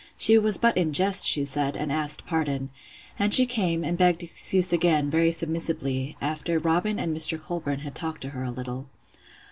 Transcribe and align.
She 0.17 0.35
was 0.39 0.57
but 0.57 0.77
in 0.77 0.93
jest, 0.93 1.27
she 1.27 1.45
said, 1.45 1.77
and 1.77 1.91
asked 1.91 2.25
pardon: 2.25 2.71
And 3.19 3.31
she 3.35 3.45
came, 3.45 3.83
and 3.83 3.99
begged 3.99 4.23
excuse 4.23 4.73
again, 4.73 5.11
very 5.11 5.31
submissively, 5.31 6.17
after 6.19 6.57
Robin 6.57 6.97
and 6.97 7.15
Mr. 7.15 7.39
Colbrand 7.39 7.81
had 7.81 7.93
talked 7.93 8.21
to 8.23 8.29
her 8.29 8.41
a 8.43 8.49
little. 8.49 8.89